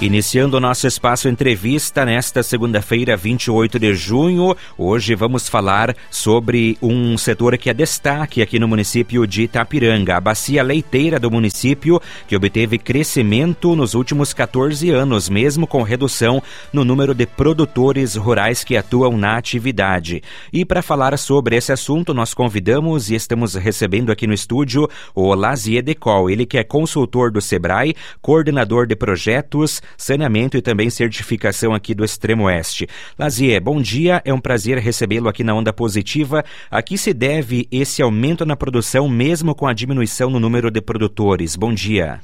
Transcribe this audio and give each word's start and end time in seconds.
Iniciando 0.00 0.56
o 0.56 0.60
nosso 0.60 0.86
espaço 0.86 1.28
entrevista 1.28 2.04
nesta 2.04 2.40
segunda-feira, 2.40 3.16
28 3.16 3.80
de 3.80 3.96
junho, 3.96 4.56
hoje 4.76 5.12
vamos 5.16 5.48
falar 5.48 5.92
sobre 6.08 6.78
um 6.80 7.18
setor 7.18 7.58
que 7.58 7.68
é 7.68 7.74
destaque 7.74 8.40
aqui 8.40 8.60
no 8.60 8.68
município 8.68 9.26
de 9.26 9.42
Itapiranga, 9.42 10.16
a 10.16 10.20
bacia 10.20 10.62
leiteira 10.62 11.18
do 11.18 11.28
município, 11.32 12.00
que 12.28 12.36
obteve 12.36 12.78
crescimento 12.78 13.74
nos 13.74 13.94
últimos 13.94 14.32
14 14.32 14.88
anos, 14.88 15.28
mesmo 15.28 15.66
com 15.66 15.82
redução 15.82 16.40
no 16.72 16.84
número 16.84 17.12
de 17.12 17.26
produtores 17.26 18.14
rurais 18.14 18.62
que 18.62 18.76
atuam 18.76 19.18
na 19.18 19.36
atividade. 19.36 20.22
E 20.52 20.64
para 20.64 20.80
falar 20.80 21.18
sobre 21.18 21.56
esse 21.56 21.72
assunto, 21.72 22.14
nós 22.14 22.32
convidamos 22.32 23.10
e 23.10 23.16
estamos 23.16 23.56
recebendo 23.56 24.12
aqui 24.12 24.28
no 24.28 24.32
estúdio 24.32 24.88
o 25.12 25.34
Lazier 25.34 25.82
Decol, 25.82 26.30
ele 26.30 26.46
que 26.46 26.56
é 26.56 26.62
consultor 26.62 27.32
do 27.32 27.40
Sebrae, 27.40 27.96
coordenador 28.22 28.86
de 28.86 28.94
projetos, 28.94 29.82
saneamento 29.96 30.56
e 30.56 30.62
também 30.62 30.90
certificação 30.90 31.74
aqui 31.74 31.94
do 31.94 32.04
Extremo 32.04 32.44
Oeste. 32.44 32.88
Lazier, 33.18 33.62
bom 33.62 33.80
dia, 33.80 34.22
é 34.24 34.32
um 34.32 34.40
prazer 34.40 34.78
recebê-lo 34.78 35.28
aqui 35.28 35.42
na 35.42 35.54
Onda 35.54 35.72
Positiva. 35.72 36.44
A 36.70 36.82
que 36.82 36.98
se 36.98 37.12
deve 37.12 37.66
esse 37.70 38.02
aumento 38.02 38.44
na 38.44 38.56
produção, 38.56 39.08
mesmo 39.08 39.54
com 39.54 39.66
a 39.66 39.72
diminuição 39.72 40.30
no 40.30 40.40
número 40.40 40.70
de 40.70 40.80
produtores? 40.80 41.56
Bom 41.56 41.72
dia. 41.72 42.20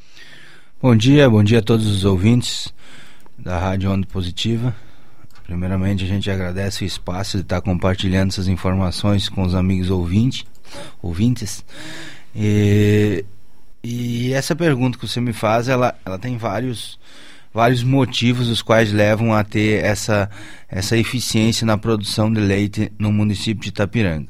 Bom 0.80 0.94
dia, 0.94 1.30
bom 1.30 1.42
dia 1.42 1.60
a 1.60 1.62
todos 1.62 1.86
os 1.86 2.04
ouvintes 2.04 2.72
da 3.38 3.58
Rádio 3.58 3.90
Onda 3.90 4.06
Positiva. 4.06 4.74
Primeiramente, 5.44 6.04
a 6.04 6.06
gente 6.06 6.30
agradece 6.30 6.84
o 6.84 6.86
espaço 6.86 7.36
de 7.36 7.42
estar 7.42 7.60
compartilhando 7.60 8.30
essas 8.30 8.48
informações 8.48 9.28
com 9.28 9.42
os 9.42 9.54
amigos 9.54 9.90
ouvintes. 9.90 10.44
ouvintes. 11.02 11.64
E, 12.34 13.24
e 13.82 14.32
essa 14.32 14.56
pergunta 14.56 14.98
que 14.98 15.06
você 15.06 15.20
me 15.20 15.32
faz, 15.32 15.68
ela, 15.68 15.94
ela 16.04 16.18
tem 16.18 16.38
vários 16.38 16.98
vários 17.54 17.84
motivos 17.84 18.48
os 18.48 18.60
quais 18.60 18.92
levam 18.92 19.32
a 19.32 19.44
ter 19.44 19.84
essa, 19.84 20.28
essa 20.68 20.98
eficiência 20.98 21.64
na 21.64 21.78
produção 21.78 22.30
de 22.30 22.40
leite 22.40 22.90
no 22.98 23.12
município 23.12 23.62
de 23.62 23.68
Itapiranga. 23.68 24.28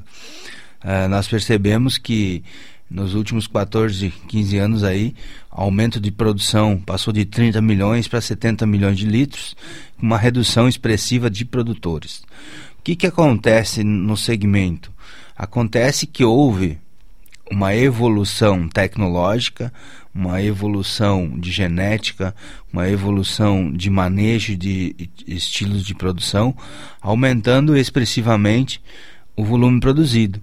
Uh, 0.84 1.08
nós 1.08 1.27
percebemos 1.27 1.97
que 1.97 2.44
nos 2.91 3.14
últimos 3.14 3.47
14, 3.47 4.12
15 4.28 4.58
anos 4.58 4.84
aí, 4.84 5.14
aumento 5.50 5.98
de 5.98 6.12
produção 6.12 6.78
passou 6.78 7.14
de 7.14 7.25
30 7.25 7.62
milhões 7.62 8.06
para 8.06 8.20
70 8.20 8.66
milhões 8.66 8.98
de 8.98 9.06
litros, 9.06 9.56
uma 10.00 10.19
redução 10.19 10.69
expressiva 10.69 11.31
de 11.31 11.47
produtores. 11.47 12.22
O 12.78 12.83
que, 12.84 12.94
que 12.94 13.06
acontece 13.06 13.83
no 13.83 14.19
segmento? 14.19 14.92
Acontece 15.34 16.06
que 16.06 16.22
houve 16.22 16.78
uma 17.50 17.75
evolução 17.75 18.69
tecnológica, 18.69 19.73
uma 20.14 20.42
evolução 20.42 21.39
de 21.39 21.50
genética, 21.50 22.34
uma 22.73 22.89
evolução 22.89 23.73
de 23.73 23.91
manejo 23.91 24.56
de 24.56 25.11
estilos 25.27 25.84
de 25.84 25.95
produção, 25.95 26.56
aumentando 27.00 27.77
expressivamente 27.77 28.81
o 29.37 29.45
volume 29.45 29.81
produzido. 29.81 30.41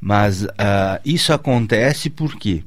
Mas 0.00 0.42
uh, 0.42 1.00
isso 1.04 1.32
acontece 1.32 2.10
porque 2.10 2.62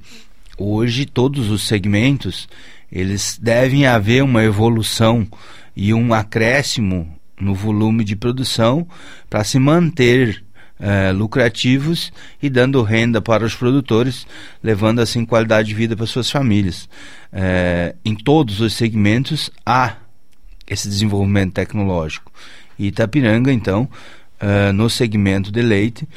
hoje 0.58 1.06
todos 1.06 1.50
os 1.50 1.68
segmentos 1.68 2.50
eles 2.92 3.38
devem 3.42 3.86
haver 3.86 4.24
uma 4.24 4.44
evolução 4.44 5.28
e 5.76 5.94
um 5.94 6.14
acréscimo 6.14 7.16
no 7.40 7.54
volume 7.54 8.04
de 8.04 8.16
produção 8.16 8.88
para 9.30 9.44
se 9.44 9.60
manter 9.60 10.44
é, 10.80 11.11
lucrativos 11.11 12.11
e 12.42 12.50
dando 12.50 12.81
renda 12.83 13.22
para 13.22 13.45
os 13.45 13.56
produtores, 13.56 14.28
levando 14.64 15.00
assim 15.00 15.25
qualidade 15.25 15.69
de 15.69 15.75
vida 15.75 15.95
para 15.95 16.06
suas 16.06 16.30
famílias. 16.30 16.88
É, 17.31 17.95
em 18.06 18.16
todos 18.16 18.61
os 18.61 18.73
segmentos 18.73 19.50
há 19.66 19.95
esse 20.67 20.88
desenvolvimento 20.88 21.53
tecnológico. 21.53 22.31
E 22.78 22.88
Itapiranga, 22.88 23.52
então, 23.52 23.89
é, 24.39 24.72
no 24.72 24.89
segmento 24.89 25.52
de 25.52 25.61
leite, 25.61 26.08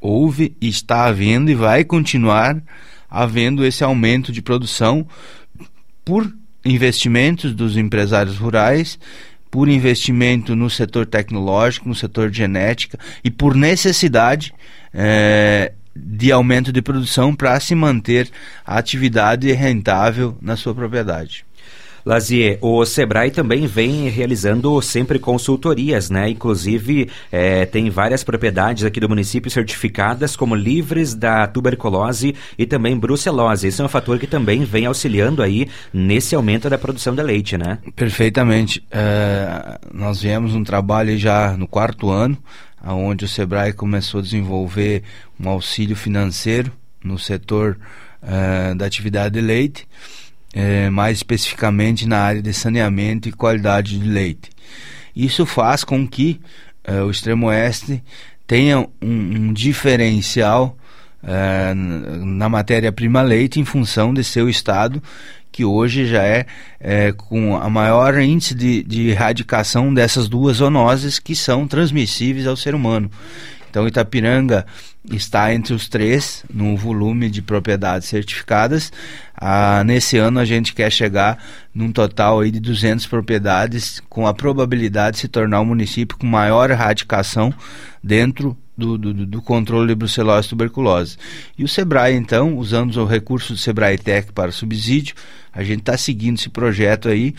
houve, 0.00 0.56
está 0.60 1.04
havendo 1.04 1.50
e 1.50 1.54
vai 1.54 1.84
continuar 1.84 2.56
havendo 3.10 3.66
esse 3.66 3.82
aumento 3.84 4.32
de 4.32 4.40
produção 4.40 5.06
por 6.04 6.32
investimentos 6.64 7.54
dos 7.54 7.76
empresários 7.76 8.38
rurais 8.38 8.98
por 9.50 9.68
investimento 9.68 10.54
no 10.54 10.70
setor 10.70 11.06
tecnológico, 11.06 11.88
no 11.88 11.94
setor 11.94 12.30
de 12.30 12.38
genética 12.38 12.98
e 13.24 13.30
por 13.30 13.54
necessidade 13.54 14.54
é, 14.94 15.72
de 15.94 16.30
aumento 16.30 16.72
de 16.72 16.80
produção 16.80 17.34
para 17.34 17.58
se 17.58 17.74
manter 17.74 18.30
a 18.64 18.78
atividade 18.78 19.50
rentável 19.52 20.36
na 20.40 20.56
sua 20.56 20.74
propriedade. 20.74 21.44
Lazier, 22.04 22.58
o 22.60 22.84
Sebrae 22.84 23.30
também 23.30 23.66
vem 23.66 24.08
realizando 24.08 24.80
sempre 24.80 25.18
consultorias, 25.18 26.10
né? 26.10 26.30
Inclusive, 26.30 27.10
é, 27.30 27.66
tem 27.66 27.90
várias 27.90 28.24
propriedades 28.24 28.84
aqui 28.84 29.00
do 29.00 29.08
município 29.08 29.50
certificadas 29.50 30.36
como 30.36 30.54
livres 30.54 31.14
da 31.14 31.46
tuberculose 31.46 32.34
e 32.58 32.66
também 32.66 32.96
brucelose. 32.96 33.66
Esse 33.66 33.82
é 33.82 33.84
um 33.84 33.88
fator 33.88 34.18
que 34.18 34.26
também 34.26 34.64
vem 34.64 34.86
auxiliando 34.86 35.42
aí 35.42 35.68
nesse 35.92 36.34
aumento 36.34 36.70
da 36.70 36.78
produção 36.78 37.14
de 37.14 37.22
leite, 37.22 37.58
né? 37.58 37.78
Perfeitamente. 37.94 38.82
É, 38.90 39.78
nós 39.92 40.22
viemos 40.22 40.54
um 40.54 40.64
trabalho 40.64 41.16
já 41.18 41.56
no 41.56 41.66
quarto 41.66 42.10
ano, 42.10 42.36
onde 42.82 43.24
o 43.24 43.28
Sebrae 43.28 43.72
começou 43.72 44.20
a 44.20 44.22
desenvolver 44.22 45.02
um 45.38 45.48
auxílio 45.48 45.96
financeiro 45.96 46.72
no 47.04 47.18
setor 47.18 47.78
uh, 48.22 48.74
da 48.74 48.86
atividade 48.86 49.34
de 49.34 49.40
leite 49.40 49.86
é, 50.52 50.90
mais 50.90 51.18
especificamente 51.18 52.06
na 52.06 52.18
área 52.18 52.42
de 52.42 52.52
saneamento 52.52 53.28
e 53.28 53.32
qualidade 53.32 53.98
de 53.98 54.08
leite. 54.08 54.50
Isso 55.14 55.44
faz 55.46 55.84
com 55.84 56.06
que 56.06 56.40
é, 56.84 57.02
o 57.02 57.10
extremo 57.10 57.46
oeste 57.46 58.02
tenha 58.46 58.80
um, 58.80 58.88
um 59.02 59.52
diferencial 59.52 60.76
é, 61.22 61.74
na 61.74 62.48
matéria-prima 62.48 63.22
leite 63.22 63.60
em 63.60 63.64
função 63.64 64.12
de 64.12 64.24
seu 64.24 64.48
estado, 64.48 65.02
que 65.52 65.64
hoje 65.64 66.06
já 66.06 66.22
é, 66.22 66.46
é 66.78 67.12
com 67.12 67.56
a 67.56 67.68
maior 67.68 68.18
índice 68.18 68.54
de, 68.54 68.82
de 68.82 69.08
erradicação 69.08 69.92
dessas 69.92 70.28
duas 70.28 70.58
zoonoses 70.58 71.18
que 71.18 71.34
são 71.34 71.66
transmissíveis 71.66 72.46
ao 72.46 72.56
ser 72.56 72.74
humano. 72.74 73.10
Então, 73.68 73.86
Itapiranga 73.86 74.66
está 75.10 75.54
entre 75.54 75.72
os 75.72 75.88
três 75.88 76.44
no 76.52 76.76
volume 76.76 77.30
de 77.30 77.40
propriedades 77.40 78.08
certificadas. 78.08 78.92
Ah, 79.40 79.82
nesse 79.84 80.18
ano 80.18 80.38
a 80.38 80.44
gente 80.44 80.74
quer 80.74 80.92
chegar 80.92 81.42
num 81.74 81.90
total 81.90 82.40
aí 82.40 82.50
de 82.50 82.60
200 82.60 83.06
propriedades, 83.06 84.02
com 84.06 84.26
a 84.26 84.34
probabilidade 84.34 85.16
de 85.16 85.22
se 85.22 85.28
tornar 85.28 85.62
um 85.62 85.64
município 85.64 86.18
com 86.18 86.26
maior 86.26 86.70
erradicação 86.70 87.54
dentro 88.04 88.54
do, 88.76 88.98
do, 88.98 89.26
do, 89.26 89.42
controle 89.42 89.88
de 89.88 89.94
brucelose 89.94 90.46
e 90.46 90.50
tuberculose. 90.50 91.16
E 91.56 91.64
o 91.64 91.68
Sebrae, 91.68 92.14
então, 92.14 92.56
usando 92.58 92.94
o 92.96 93.06
recurso 93.06 93.54
do 93.54 93.58
Sebrae 93.58 93.96
Tech 93.96 94.30
para 94.32 94.52
subsídio, 94.52 95.14
a 95.52 95.62
gente 95.62 95.80
está 95.80 95.96
seguindo 95.96 96.38
esse 96.38 96.50
projeto 96.50 97.08
aí, 97.08 97.34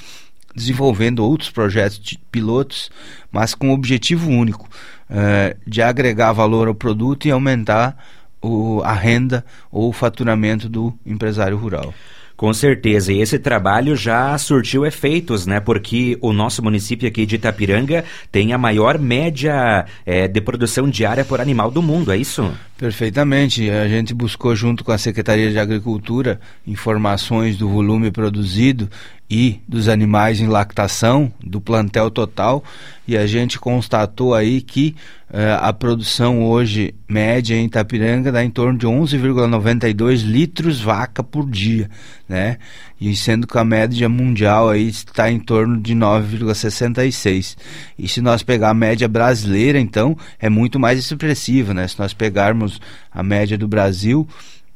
desenvolvendo 0.55 1.19
outros 1.19 1.51
projetos 1.51 1.99
de 1.99 2.17
pilotos, 2.31 2.89
mas 3.31 3.53
com 3.53 3.69
um 3.69 3.73
objetivo 3.73 4.29
único, 4.29 4.67
uh, 5.09 5.57
de 5.67 5.81
agregar 5.81 6.33
valor 6.33 6.67
ao 6.67 6.75
produto 6.75 7.27
e 7.27 7.31
aumentar 7.31 7.95
o, 8.41 8.81
a 8.83 8.93
renda 8.93 9.45
ou 9.71 9.89
o 9.89 9.93
faturamento 9.93 10.67
do 10.67 10.93
empresário 11.05 11.57
rural. 11.57 11.93
Com 12.41 12.51
certeza, 12.55 13.13
e 13.13 13.21
esse 13.21 13.37
trabalho 13.37 13.95
já 13.95 14.35
surtiu 14.35 14.83
efeitos, 14.83 15.45
né? 15.45 15.59
Porque 15.59 16.17
o 16.21 16.33
nosso 16.33 16.63
município 16.63 17.07
aqui 17.07 17.23
de 17.23 17.35
Itapiranga 17.35 18.03
tem 18.31 18.51
a 18.51 18.57
maior 18.57 18.97
média 18.97 19.85
é, 20.03 20.27
de 20.27 20.41
produção 20.41 20.89
diária 20.89 21.23
por 21.23 21.39
animal 21.39 21.69
do 21.69 21.83
mundo, 21.83 22.11
é 22.11 22.17
isso? 22.17 22.51
Perfeitamente. 22.79 23.69
A 23.69 23.87
gente 23.87 24.11
buscou, 24.11 24.55
junto 24.55 24.83
com 24.83 24.91
a 24.91 24.97
Secretaria 24.97 25.51
de 25.51 25.59
Agricultura, 25.59 26.41
informações 26.65 27.57
do 27.57 27.69
volume 27.69 28.09
produzido 28.09 28.89
e 29.31 29.61
dos 29.65 29.87
animais 29.87 30.41
em 30.41 30.47
lactação, 30.47 31.31
do 31.41 31.61
plantel 31.61 32.11
total, 32.11 32.61
e 33.07 33.15
a 33.15 33.25
gente 33.25 33.57
constatou 33.57 34.35
aí 34.35 34.59
que 34.59 34.93
uh, 35.29 35.55
a 35.61 35.71
produção 35.71 36.43
hoje 36.43 36.93
média 37.07 37.55
em 37.55 37.63
Itapiranga 37.63 38.29
dá 38.29 38.43
em 38.43 38.49
torno 38.49 38.77
de 38.77 38.85
11,92 38.85 40.25
litros 40.25 40.81
vaca 40.81 41.23
por 41.23 41.49
dia, 41.49 41.89
né? 42.27 42.57
E 42.99 43.15
sendo 43.15 43.47
que 43.47 43.57
a 43.57 43.63
média 43.63 44.09
mundial 44.09 44.69
aí 44.69 44.89
está 44.89 45.31
em 45.31 45.39
torno 45.39 45.79
de 45.79 45.95
9,66. 45.95 47.55
E 47.97 48.09
se 48.09 48.19
nós 48.19 48.43
pegar 48.43 48.71
a 48.71 48.73
média 48.73 49.07
brasileira, 49.07 49.79
então, 49.79 50.17
é 50.41 50.49
muito 50.49 50.77
mais 50.77 50.99
expressiva, 50.99 51.73
né? 51.73 51.87
Se 51.87 51.97
nós 51.97 52.13
pegarmos 52.13 52.81
a 53.09 53.23
média 53.23 53.57
do 53.57 53.67
Brasil, 53.67 54.27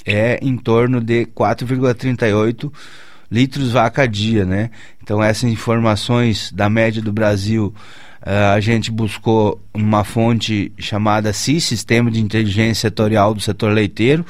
é 0.06 0.40
em 0.42 0.56
torno 0.56 1.02
de 1.02 1.26
4,38 1.26 2.72
litros 3.32 3.72
vaca 3.72 4.08
dia, 4.08 4.46
né? 4.46 4.70
Então 5.02 5.24
essas 5.24 5.50
informações 5.50 6.52
da 6.52 6.70
média 6.70 7.02
do 7.02 7.12
Brasil 7.12 7.74
Uh, 8.26 8.56
a 8.56 8.60
gente 8.60 8.90
buscou 8.90 9.62
uma 9.72 10.04
fonte 10.04 10.72
chamada 10.80 11.32
CIS, 11.32 11.64
Sistema 11.64 12.10
de 12.10 12.20
Inteligência 12.20 12.90
Setorial 12.90 13.36
do 13.36 13.40
Setor 13.40 13.72
Leiteiro. 13.72 14.26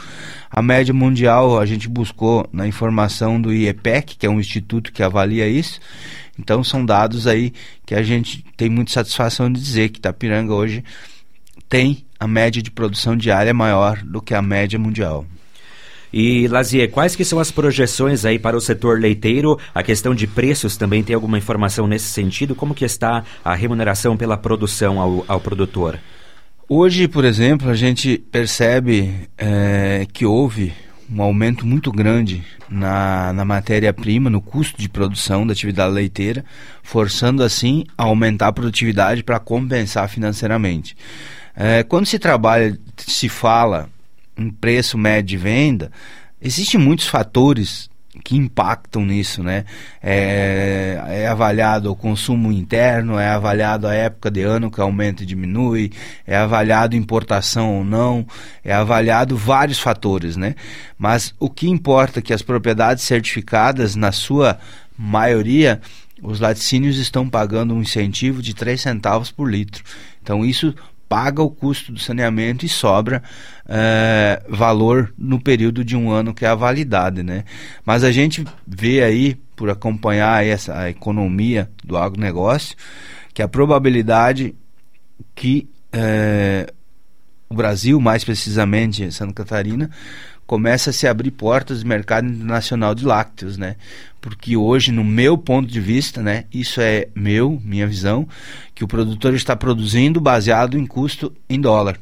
A 0.51 0.61
média 0.61 0.93
mundial 0.93 1.57
a 1.57 1.65
gente 1.65 1.87
buscou 1.87 2.45
na 2.51 2.67
informação 2.67 3.39
do 3.39 3.53
IEPEC, 3.53 4.17
que 4.17 4.25
é 4.25 4.29
um 4.29 4.37
instituto 4.37 4.91
que 4.91 5.01
avalia 5.01 5.47
isso. 5.47 5.79
Então 6.37 6.61
são 6.61 6.85
dados 6.85 7.25
aí 7.25 7.53
que 7.85 7.95
a 7.95 8.03
gente 8.03 8.43
tem 8.57 8.69
muita 8.69 8.91
satisfação 8.91 9.49
de 9.49 9.61
dizer 9.61 9.87
que 9.87 9.99
Itapiranga 9.99 10.53
hoje 10.53 10.83
tem 11.69 12.05
a 12.19 12.27
média 12.27 12.61
de 12.61 12.69
produção 12.69 13.15
diária 13.15 13.53
maior 13.53 14.03
do 14.03 14.21
que 14.21 14.33
a 14.33 14.41
média 14.41 14.77
mundial. 14.77 15.25
E, 16.17 16.47
Lazier, 16.47 16.89
quais 16.89 17.13
que 17.13 17.25
são 17.25 17.41
as 17.41 17.51
projeções 17.51 18.23
aí 18.23 18.39
para 18.39 18.55
o 18.55 18.61
setor 18.61 19.01
leiteiro? 19.01 19.59
A 19.73 19.83
questão 19.83 20.15
de 20.15 20.25
preços 20.25 20.77
também 20.77 21.03
tem 21.03 21.13
alguma 21.13 21.37
informação 21.37 21.87
nesse 21.87 22.05
sentido? 22.05 22.55
Como 22.55 22.73
que 22.73 22.85
está 22.85 23.21
a 23.43 23.53
remuneração 23.53 24.15
pela 24.15 24.37
produção 24.37 25.01
ao, 25.01 25.25
ao 25.27 25.41
produtor? 25.41 25.99
Hoje, 26.69 27.09
por 27.09 27.25
exemplo, 27.25 27.69
a 27.69 27.73
gente 27.73 28.17
percebe 28.31 29.27
é, 29.37 30.07
que 30.13 30.25
houve 30.25 30.71
um 31.11 31.21
aumento 31.21 31.67
muito 31.67 31.91
grande 31.91 32.45
na, 32.69 33.33
na 33.33 33.43
matéria-prima, 33.43 34.29
no 34.29 34.41
custo 34.41 34.79
de 34.81 34.87
produção 34.87 35.45
da 35.45 35.51
atividade 35.51 35.93
leiteira, 35.93 36.45
forçando 36.81 37.43
assim 37.43 37.83
a 37.97 38.03
aumentar 38.03 38.47
a 38.47 38.53
produtividade 38.53 39.21
para 39.21 39.37
compensar 39.37 40.07
financeiramente. 40.07 40.95
É, 41.53 41.83
quando 41.83 42.05
se 42.05 42.17
trabalha, 42.17 42.79
se 42.95 43.27
fala 43.27 43.89
um 44.37 44.49
preço 44.49 44.97
médio 44.97 45.29
de 45.29 45.37
venda, 45.37 45.91
existem 46.41 46.79
muitos 46.79 47.07
fatores 47.07 47.89
que 48.23 48.35
impactam 48.35 49.05
nisso, 49.05 49.43
né? 49.43 49.65
É, 50.01 51.01
é, 51.07 51.27
avaliado 51.27 51.91
o 51.91 51.95
consumo 51.95 52.51
interno, 52.51 53.19
é 53.19 53.29
avaliado 53.29 53.87
a 53.87 53.93
época 53.93 54.31
de 54.31 54.41
ano 54.41 54.71
que 54.71 54.79
aumenta 54.79 55.23
e 55.23 55.25
diminui, 55.25 55.91
é 56.25 56.37
avaliado 56.37 56.95
importação 56.95 57.77
ou 57.77 57.83
não, 57.83 58.25
é 58.63 58.73
avaliado 58.73 59.35
vários 59.35 59.79
fatores, 59.79 60.37
né? 60.37 60.55
Mas 60.97 61.33
o 61.39 61.49
que 61.49 61.69
importa 61.69 62.19
é 62.19 62.21
que 62.21 62.33
as 62.33 62.41
propriedades 62.41 63.03
certificadas, 63.03 63.95
na 63.95 64.11
sua 64.11 64.57
maioria, 64.97 65.81
os 66.21 66.39
laticínios 66.39 66.97
estão 66.97 67.29
pagando 67.29 67.73
um 67.73 67.81
incentivo 67.81 68.41
de 68.41 68.53
3 68.53 68.79
centavos 68.79 69.29
por 69.29 69.49
litro. 69.49 69.83
Então 70.21 70.45
isso 70.45 70.73
paga 71.07 71.41
o 71.41 71.49
custo 71.49 71.91
do 71.91 71.99
saneamento 71.99 72.65
e 72.65 72.69
sobra 72.69 73.21
é, 73.67 74.41
valor 74.49 75.13
no 75.17 75.39
período 75.39 75.83
de 75.83 75.95
um 75.95 76.11
ano 76.11 76.33
que 76.33 76.45
é 76.45 76.47
a 76.47 76.55
validade, 76.55 77.23
né? 77.23 77.43
Mas 77.85 78.03
a 78.03 78.11
gente 78.11 78.43
vê 78.65 79.03
aí, 79.03 79.35
por 79.55 79.69
acompanhar 79.69 80.45
essa 80.45 80.77
a 80.77 80.89
economia 80.89 81.69
do 81.83 81.97
agronegócio, 81.97 82.75
que 83.33 83.41
a 83.41 83.47
probabilidade 83.47 84.55
que 85.33 85.69
é, 85.91 86.71
o 87.49 87.55
Brasil, 87.55 87.99
mais 88.01 88.23
precisamente 88.23 89.11
Santa 89.11 89.33
Catarina, 89.33 89.89
começa 90.45 90.89
a 90.89 90.93
se 90.93 91.07
abrir 91.07 91.31
portas 91.31 91.81
do 91.81 91.87
mercado 91.87 92.27
internacional 92.27 92.93
de 92.93 93.05
lácteos, 93.05 93.57
né? 93.57 93.75
Porque 94.21 94.57
hoje, 94.57 94.91
no 94.91 95.03
meu 95.03 95.37
ponto 95.37 95.71
de 95.71 95.79
vista, 95.79 96.21
né, 96.21 96.45
isso 96.51 96.81
é 96.81 97.07
meu, 97.15 97.61
minha 97.63 97.87
visão, 97.87 98.27
que 98.73 98.83
o 98.83 98.87
produtor 98.87 99.33
está 99.33 99.55
produzindo 99.55 100.19
baseado 100.19 100.77
em 100.77 100.85
custo 100.85 101.31
em 101.49 101.59
dólar. 101.59 101.99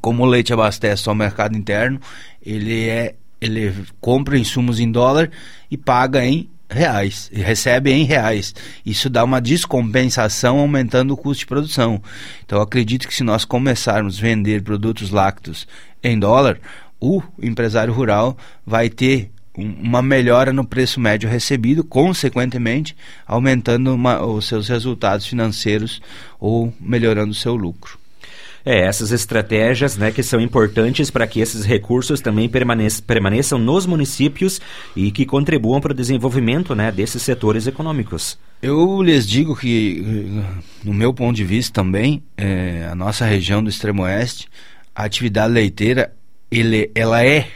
Como 0.00 0.22
o 0.22 0.26
leite 0.26 0.52
abastece 0.52 1.02
só 1.02 1.12
o 1.12 1.16
mercado 1.16 1.56
interno, 1.56 2.00
ele 2.44 2.88
é 2.88 3.14
ele 3.40 3.74
compra 4.00 4.38
insumos 4.38 4.78
em 4.78 4.90
dólar 4.90 5.28
e 5.68 5.76
paga 5.76 6.24
em 6.24 6.48
reais, 6.70 7.28
e 7.32 7.40
recebe 7.40 7.92
em 7.92 8.04
reais. 8.04 8.54
Isso 8.86 9.10
dá 9.10 9.22
uma 9.24 9.40
descompensação 9.40 10.58
aumentando 10.58 11.12
o 11.12 11.16
custo 11.16 11.40
de 11.40 11.46
produção. 11.46 12.00
Então 12.44 12.60
acredito 12.60 13.06
que 13.06 13.14
se 13.14 13.22
nós 13.22 13.44
começarmos 13.44 14.18
a 14.18 14.22
vender 14.22 14.62
produtos 14.62 15.10
lácteos 15.10 15.66
em 16.02 16.18
dólar, 16.18 16.58
o 17.02 17.20
empresário 17.42 17.92
rural 17.92 18.36
vai 18.64 18.88
ter 18.88 19.28
uma 19.54 20.00
melhora 20.00 20.52
no 20.52 20.64
preço 20.64 21.00
médio 21.00 21.28
recebido, 21.28 21.82
consequentemente 21.82 22.96
aumentando 23.26 23.92
uma, 23.92 24.24
os 24.24 24.46
seus 24.46 24.68
resultados 24.68 25.26
financeiros 25.26 26.00
ou 26.38 26.72
melhorando 26.80 27.32
o 27.32 27.34
seu 27.34 27.56
lucro. 27.56 27.98
É, 28.64 28.86
essas 28.86 29.10
estratégias 29.10 29.96
né, 29.96 30.12
que 30.12 30.22
são 30.22 30.40
importantes 30.40 31.10
para 31.10 31.26
que 31.26 31.40
esses 31.40 31.64
recursos 31.64 32.20
também 32.20 32.48
permaneçam, 32.48 33.04
permaneçam 33.04 33.58
nos 33.58 33.84
municípios 33.84 34.60
e 34.94 35.10
que 35.10 35.26
contribuam 35.26 35.80
para 35.80 35.90
o 35.90 35.96
desenvolvimento 35.96 36.72
né, 36.72 36.92
desses 36.92 37.22
setores 37.22 37.66
econômicos. 37.66 38.38
Eu 38.62 39.02
lhes 39.02 39.28
digo 39.28 39.56
que, 39.56 40.00
no 40.84 40.94
meu 40.94 41.12
ponto 41.12 41.34
de 41.34 41.44
vista 41.44 41.72
também, 41.72 42.22
é, 42.36 42.88
a 42.88 42.94
nossa 42.94 43.24
região 43.24 43.60
do 43.60 43.68
extremo 43.68 44.02
oeste, 44.04 44.46
a 44.94 45.02
atividade 45.02 45.52
leiteira 45.52 46.12
ele, 46.52 46.90
ela 46.94 47.24
é 47.24 47.48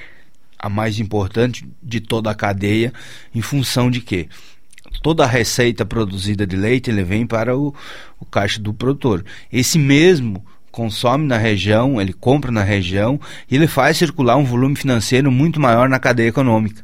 a 0.58 0.68
mais 0.68 0.98
importante 0.98 1.68
de 1.82 2.00
toda 2.00 2.30
a 2.30 2.34
cadeia, 2.34 2.92
em 3.34 3.42
função 3.42 3.90
de 3.90 4.00
que 4.00 4.28
toda 5.02 5.24
a 5.24 5.26
receita 5.26 5.84
produzida 5.84 6.46
de 6.46 6.56
leite 6.56 6.90
ele 6.90 7.04
vem 7.04 7.26
para 7.26 7.56
o, 7.56 7.74
o 8.18 8.24
caixa 8.24 8.58
do 8.60 8.72
produtor. 8.72 9.24
Esse 9.52 9.78
mesmo 9.78 10.44
consome 10.72 11.26
na 11.26 11.36
região, 11.36 12.00
ele 12.00 12.12
compra 12.12 12.50
na 12.50 12.62
região 12.62 13.20
e 13.50 13.54
ele 13.54 13.66
faz 13.66 13.98
circular 13.98 14.36
um 14.36 14.44
volume 14.44 14.76
financeiro 14.76 15.30
muito 15.30 15.60
maior 15.60 15.88
na 15.88 15.98
cadeia 15.98 16.28
econômica. 16.28 16.82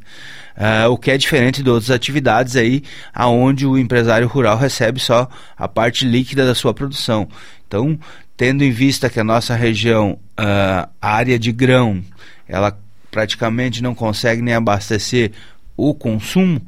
Uh, 0.55 0.89
o 0.91 0.97
que 0.97 1.09
é 1.09 1.17
diferente 1.17 1.63
de 1.63 1.69
outras 1.69 1.89
atividades 1.89 2.55
aí, 2.55 2.83
aonde 3.11 3.65
o 3.65 3.75
empresário 3.75 4.27
rural 4.27 4.55
recebe 4.55 4.99
só 4.99 5.27
a 5.57 5.67
parte 5.67 6.05
líquida 6.05 6.45
da 6.45 6.53
sua 6.53 6.75
produção. 6.75 7.27
Então, 7.67 7.97
tendo 8.35 8.63
em 8.63 8.71
vista 8.71 9.09
que 9.09 9.19
a 9.19 9.23
nossa 9.23 9.55
região, 9.55 10.19
uh, 10.39 10.89
a 11.01 11.15
área 11.15 11.37
de 11.37 11.51
grão, 11.51 12.03
ela 12.47 12.77
praticamente 13.11 13.81
não 13.81 13.93
consegue 13.93 14.41
nem 14.41 14.55
abastecer 14.55 15.31
o 15.77 15.93
consumo, 15.93 16.61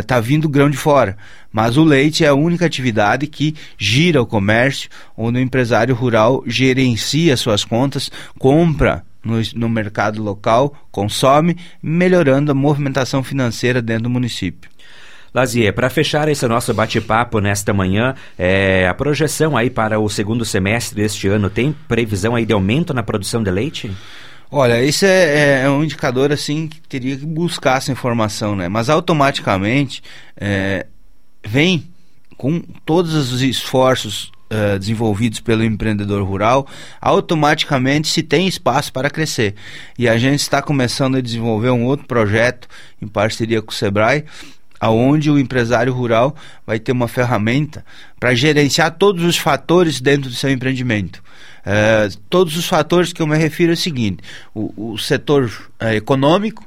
está 0.00 0.18
uh, 0.18 0.22
vindo 0.22 0.48
grão 0.48 0.70
de 0.70 0.76
fora. 0.76 1.16
Mas 1.52 1.76
o 1.76 1.84
leite 1.84 2.24
é 2.24 2.28
a 2.28 2.34
única 2.34 2.66
atividade 2.66 3.26
que 3.26 3.54
gira 3.76 4.22
o 4.22 4.26
comércio, 4.26 4.88
onde 5.16 5.38
o 5.38 5.42
empresário 5.42 5.94
rural 5.94 6.42
gerencia 6.46 7.36
suas 7.36 7.64
contas, 7.64 8.10
compra 8.38 9.04
no, 9.24 9.36
no 9.54 9.68
mercado 9.68 10.22
local, 10.22 10.74
consome, 10.90 11.56
melhorando 11.82 12.52
a 12.52 12.54
movimentação 12.54 13.22
financeira 13.22 13.82
dentro 13.82 14.04
do 14.04 14.10
município. 14.10 14.70
Lazier, 15.32 15.72
para 15.72 15.88
fechar 15.88 16.28
esse 16.28 16.46
nosso 16.48 16.74
bate-papo 16.74 17.40
nesta 17.40 17.72
manhã, 17.72 18.14
é, 18.38 18.88
a 18.88 18.94
projeção 18.94 19.56
aí 19.56 19.70
para 19.70 19.98
o 19.98 20.08
segundo 20.08 20.44
semestre 20.44 20.96
deste 20.96 21.28
ano 21.28 21.48
tem 21.48 21.74
previsão 21.86 22.34
aí 22.34 22.44
de 22.44 22.52
aumento 22.52 22.92
na 22.92 23.02
produção 23.02 23.42
de 23.42 23.50
leite? 23.50 23.90
Olha, 24.50 24.82
isso 24.82 25.04
é, 25.04 25.08
é, 25.08 25.62
é 25.62 25.70
um 25.70 25.84
indicador 25.84 26.32
assim 26.32 26.66
que 26.66 26.80
teria 26.80 27.16
que 27.16 27.24
buscar 27.24 27.76
essa 27.76 27.92
informação, 27.92 28.56
né? 28.56 28.68
Mas 28.68 28.90
automaticamente 28.90 30.02
é, 30.36 30.86
vem 31.46 31.88
com 32.36 32.60
todos 32.84 33.14
os 33.14 33.42
esforços 33.42 34.32
uh, 34.50 34.78
desenvolvidos 34.78 35.40
pelo 35.40 35.62
empreendedor 35.62 36.26
rural, 36.26 36.66
automaticamente 37.00 38.08
se 38.08 38.22
tem 38.22 38.48
espaço 38.48 38.92
para 38.92 39.10
crescer. 39.10 39.54
E 39.98 40.08
a 40.08 40.18
gente 40.18 40.40
está 40.40 40.60
começando 40.60 41.16
a 41.16 41.20
desenvolver 41.20 41.70
um 41.70 41.84
outro 41.84 42.06
projeto 42.06 42.66
em 43.00 43.06
parceria 43.06 43.62
com 43.62 43.70
o 43.70 43.74
Sebrae, 43.74 44.24
aonde 44.80 45.30
o 45.30 45.38
empresário 45.38 45.92
rural 45.92 46.34
vai 46.66 46.78
ter 46.80 46.92
uma 46.92 47.06
ferramenta 47.06 47.84
para 48.18 48.34
gerenciar 48.34 48.92
todos 48.92 49.22
os 49.22 49.36
fatores 49.36 50.00
dentro 50.00 50.30
do 50.30 50.34
seu 50.34 50.50
empreendimento. 50.50 51.22
É, 51.64 52.08
todos 52.30 52.56
os 52.56 52.66
fatores 52.66 53.12
que 53.12 53.20
eu 53.20 53.26
me 53.26 53.36
refiro 53.36 53.72
é 53.72 53.74
o 53.74 53.76
seguinte: 53.76 54.22
o, 54.54 54.92
o 54.92 54.98
setor 54.98 55.70
é, 55.78 55.94
econômico, 55.94 56.66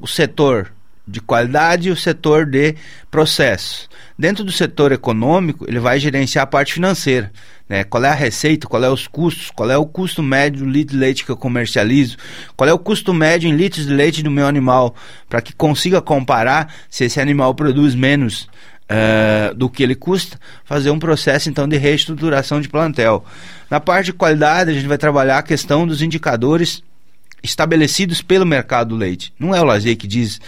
o 0.00 0.06
setor 0.06 0.72
de 1.06 1.20
qualidade 1.20 1.88
e 1.88 1.92
o 1.92 1.96
setor 1.96 2.46
de 2.46 2.74
processos. 3.10 3.88
Dentro 4.18 4.44
do 4.44 4.52
setor 4.52 4.92
econômico, 4.92 5.64
ele 5.68 5.80
vai 5.80 5.98
gerenciar 5.98 6.44
a 6.44 6.46
parte 6.46 6.74
financeira. 6.74 7.32
Né? 7.68 7.84
Qual 7.84 8.04
é 8.04 8.08
a 8.08 8.14
receita, 8.14 8.66
qual 8.66 8.82
é 8.82 8.90
os 8.90 9.06
custos, 9.06 9.50
qual 9.50 9.70
é 9.70 9.76
o 9.76 9.86
custo 9.86 10.22
médio 10.22 10.64
do 10.64 10.70
litro 10.70 10.94
de 10.94 11.00
leite 11.00 11.24
que 11.24 11.30
eu 11.30 11.36
comercializo, 11.36 12.16
qual 12.56 12.68
é 12.68 12.72
o 12.72 12.78
custo 12.78 13.14
médio 13.14 13.48
em 13.48 13.54
litros 13.54 13.86
de 13.86 13.92
leite 13.92 14.22
do 14.22 14.30
meu 14.30 14.46
animal, 14.46 14.94
para 15.28 15.40
que 15.40 15.54
consiga 15.54 16.00
comparar 16.00 16.74
se 16.88 17.04
esse 17.04 17.20
animal 17.20 17.54
produz 17.54 17.94
menos 17.94 18.48
uh, 18.90 19.54
do 19.54 19.70
que 19.70 19.82
ele 19.82 19.94
custa, 19.94 20.38
fazer 20.64 20.90
um 20.90 20.98
processo 20.98 21.48
então 21.48 21.68
de 21.68 21.76
reestruturação 21.76 22.60
de 22.60 22.68
plantel. 22.68 23.24
Na 23.70 23.78
parte 23.78 24.06
de 24.06 24.12
qualidade, 24.12 24.70
a 24.70 24.74
gente 24.74 24.88
vai 24.88 24.98
trabalhar 24.98 25.38
a 25.38 25.42
questão 25.42 25.86
dos 25.86 26.02
indicadores 26.02 26.82
estabelecidos 27.42 28.20
pelo 28.20 28.44
mercado 28.44 28.90
do 28.90 28.96
leite. 28.96 29.32
Não 29.38 29.54
é 29.54 29.60
o 29.60 29.64
Lazer 29.64 29.96
que 29.96 30.06
diz 30.06 30.40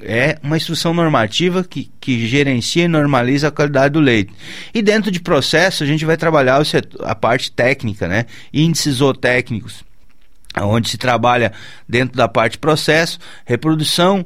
é 0.00 0.38
uma 0.42 0.56
instrução 0.56 0.92
normativa 0.92 1.64
que, 1.64 1.90
que 2.00 2.26
gerencia 2.26 2.84
e 2.84 2.88
normaliza 2.88 3.48
a 3.48 3.50
qualidade 3.50 3.94
do 3.94 4.00
leite. 4.00 4.32
E 4.74 4.82
dentro 4.82 5.10
de 5.10 5.20
processo, 5.20 5.82
a 5.82 5.86
gente 5.86 6.04
vai 6.04 6.16
trabalhar 6.16 6.60
a 7.02 7.14
parte 7.14 7.50
técnica, 7.50 8.06
né? 8.06 8.26
índices 8.52 8.96
zootécnicos, 8.96 9.84
onde 10.60 10.88
se 10.88 10.98
trabalha 10.98 11.52
dentro 11.88 12.16
da 12.16 12.28
parte 12.28 12.58
processo, 12.58 13.18
reprodução, 13.44 14.24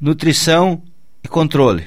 nutrição 0.00 0.82
e 1.22 1.28
controle. 1.28 1.84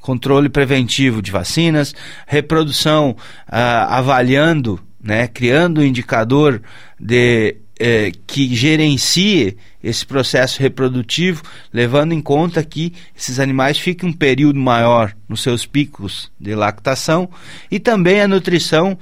controle 0.00 0.50
preventivo 0.50 1.22
de 1.22 1.30
vacinas, 1.30 1.94
reprodução 2.26 3.16
ah, 3.48 3.96
avaliando, 3.98 4.78
né, 5.02 5.26
criando 5.28 5.84
indicador 5.84 6.60
de 7.00 7.56
eh, 7.78 8.12
que 8.26 8.54
gerencie 8.54 9.56
esse 9.82 10.06
processo 10.06 10.60
reprodutivo, 10.60 11.42
levando 11.72 12.12
em 12.12 12.20
conta 12.20 12.62
que 12.64 12.92
esses 13.16 13.38
animais 13.38 13.78
fiquem 13.78 14.08
um 14.08 14.12
período 14.12 14.58
maior 14.58 15.14
nos 15.28 15.42
seus 15.42 15.66
picos 15.66 16.30
de 16.40 16.54
lactação. 16.54 17.28
E 17.70 17.78
também 17.78 18.20
a 18.20 18.28
nutrição 18.28 18.96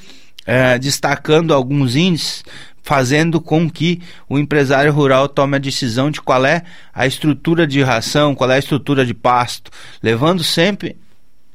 eh, 0.47 0.79
destacando 0.79 1.55
alguns 1.55 1.95
índices 1.95 2.43
fazendo 2.83 3.41
com 3.41 3.71
que 3.71 4.00
o 4.29 4.38
empresário 4.38 4.93
rural 4.93 5.29
tome 5.29 5.57
a 5.57 5.61
decisão 5.61 6.11
de 6.11 6.21
qual 6.21 6.45
é 6.45 6.62
a 6.93 7.07
estrutura 7.07 7.67
de 7.67 7.81
ração, 7.81 8.35
qual 8.35 8.50
é 8.50 8.57
a 8.57 8.59
estrutura 8.59 9.07
de 9.07 9.14
pasto, 9.14 9.71
levando 10.02 10.43
sempre 10.43 10.97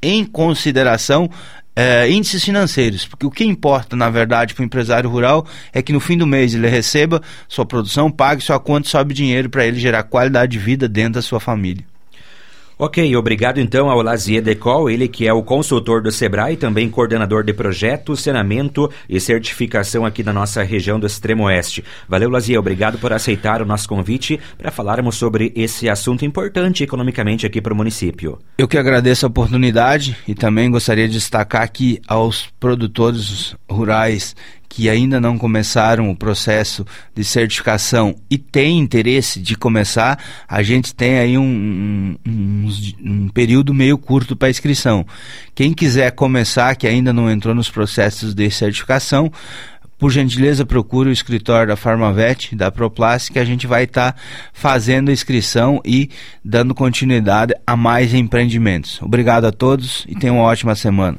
em 0.01 0.24
consideração 0.24 1.29
é, 1.79 2.10
índices 2.10 2.43
financeiros, 2.43 3.05
porque 3.05 3.24
o 3.24 3.29
que 3.29 3.43
importa, 3.43 3.96
na 3.96 4.10
verdade, 4.10 4.55
para 4.55 4.63
o 4.63 4.65
empresário 4.65 5.07
rural 5.07 5.46
é 5.72 5.79
que 5.79 5.93
no 5.93 6.00
fim 6.00 6.17
do 6.17 6.25
mês 6.25 6.55
ele 6.55 6.67
receba 6.67 7.22
sua 7.48 7.67
produção, 7.67 8.10
pague 8.10 8.41
sua 8.41 8.60
conta 8.60 8.89
sobe 8.89 9.13
dinheiro 9.13 9.48
para 9.48 9.63
ele 9.63 9.79
gerar 9.79 10.01
qualidade 10.01 10.53
de 10.53 10.57
vida 10.57 10.89
dentro 10.89 11.13
da 11.13 11.22
sua 11.22 11.39
família. 11.39 11.86
Ok, 12.79 13.15
obrigado 13.15 13.60
então 13.60 13.89
ao 13.89 14.03
Lazier 14.03 14.39
Decol, 14.39 14.88
ele 14.88 15.07
que 15.07 15.27
é 15.27 15.34
o 15.34 15.41
consultor 15.41 16.00
do 16.00 16.12
Sebrae, 16.12 16.55
também 16.55 16.88
coordenador 16.88 17.43
de 17.43 17.51
projeto, 17.51 18.15
saneamento 18.15 18.88
e 19.10 19.19
certificação 19.19 20.05
aqui 20.05 20.22
na 20.22 20.31
nossa 20.31 20.62
região 20.62 21.00
do 21.00 21.07
Extremo 21.07 21.46
Oeste. 21.46 21.84
Valeu, 22.07 22.29
Lazier, 22.29 22.60
obrigado 22.60 23.00
por 23.00 23.12
aceitar 23.12 23.63
o 23.63 23.65
nosso 23.65 23.89
convite 23.89 24.39
para 24.60 24.69
falarmos 24.69 25.15
sobre 25.15 25.51
esse 25.55 25.89
assunto 25.89 26.24
importante 26.24 26.84
economicamente 26.84 27.48
aqui 27.48 27.60
para 27.60 27.74
o 27.74 27.75
município. 27.75 28.38
Eu 28.60 28.67
que 28.67 28.77
agradeço 28.77 29.25
a 29.25 29.29
oportunidade 29.29 30.15
e 30.27 30.36
também 30.36 30.69
gostaria 30.69 31.07
de 31.07 31.15
destacar 31.15 31.63
aqui 31.63 32.00
aos 32.07 32.46
produtores 32.60 33.55
rurais 33.67 34.36
que 34.69 34.89
ainda 34.89 35.19
não 35.19 35.38
começaram 35.38 36.09
o 36.09 36.15
processo 36.15 36.86
de 37.15 37.24
certificação 37.24 38.15
e 38.29 38.38
têm 38.38 38.79
interesse 38.79 39.39
de 39.39 39.55
começar, 39.55 40.19
a 40.47 40.62
gente 40.62 40.93
tem 40.93 41.19
aí 41.19 41.38
um, 41.38 42.17
um, 42.27 42.69
um, 43.03 43.29
período 43.29 43.74
meio 43.74 43.97
curto 43.97 44.36
para 44.36 44.50
inscrição. 44.50 45.05
Quem 45.55 45.74
quiser 45.74 46.12
começar, 46.12 46.75
que 46.75 46.88
ainda 46.88 47.12
não 47.13 47.31
entrou 47.31 47.55
nos 47.55 47.69
processos 47.69 48.33
de 48.33 48.50
certificação, 48.51 49.31
por 49.97 50.12
gentileza, 50.12 50.63
procure 50.63 51.09
o 51.09 51.12
escritório 51.12 51.69
da 51.69 51.75
Farmavet, 51.75 52.55
da 52.55 52.69
Proplas, 52.69 53.29
que 53.29 53.39
a 53.39 53.45
gente 53.45 53.65
vai 53.65 53.86
estar 53.86 54.12
tá 54.12 54.19
fazendo 54.53 55.09
a 55.09 55.13
inscrição 55.13 55.81
e 55.83 56.12
dando 56.45 56.75
continuidade 56.75 57.55
a 57.65 57.75
mais 57.75 58.13
empreendimentos. 58.13 59.01
Obrigado 59.01 59.45
a 59.45 59.51
todos 59.51 60.05
e 60.07 60.13
tenham 60.13 60.36
uma 60.36 60.45
ótima 60.45 60.75
semana. 60.75 61.17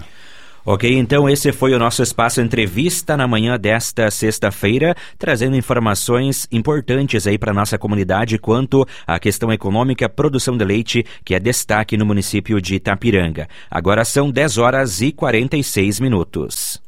Ok, 0.71 0.99
então 0.99 1.27
esse 1.27 1.51
foi 1.51 1.73
o 1.73 1.79
nosso 1.79 2.03
espaço 2.03 2.43
entrevista 2.43 3.17
na 3.17 3.27
manhã 3.27 3.59
desta 3.59 4.11
sexta-feira, 4.11 4.95
trazendo 5.19 5.57
informações 5.57 6.47
importantes 6.53 7.27
aí 7.27 7.39
para 7.39 7.55
nossa 7.55 7.79
comunidade 7.79 8.37
quanto 8.37 8.87
à 9.07 9.19
questão 9.19 9.51
econômica, 9.51 10.11
produção 10.11 10.59
de 10.59 10.67
leite, 10.67 11.07
que 11.25 11.35
é 11.35 11.41
destaque 11.41 11.97
no 11.97 12.05
município 12.05 12.61
de 12.61 12.75
Itapiranga. 12.75 13.49
Agora 13.71 14.05
são 14.05 14.31
10 14.31 14.59
horas 14.59 15.01
e 15.01 15.11
46 15.11 16.01
minutos. 16.01 16.83